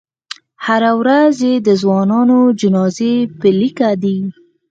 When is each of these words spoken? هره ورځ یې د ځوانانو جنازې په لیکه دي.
هره 0.65 0.91
ورځ 1.01 1.35
یې 1.47 1.55
د 1.67 1.69
ځوانانو 1.81 2.39
جنازې 2.59 3.13
په 3.39 3.47
لیکه 3.59 3.89
دي. 4.03 4.17